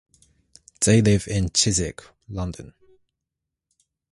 They 0.79 0.99
live 1.03 1.27
in 1.27 1.51
Chiswick, 1.51 2.01
London. 2.27 2.73